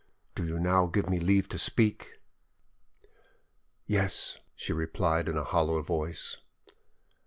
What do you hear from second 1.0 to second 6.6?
me leave to speak?" "Yes," she replied in a hollow voice.